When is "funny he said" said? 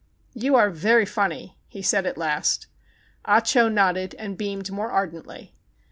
1.05-2.07